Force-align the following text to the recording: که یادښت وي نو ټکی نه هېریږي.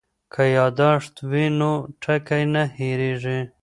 که 0.33 0.43
یادښت 0.57 1.15
وي 1.29 1.45
نو 1.59 1.71
ټکی 2.01 2.43
نه 2.53 2.63
هېریږي. 2.77 3.39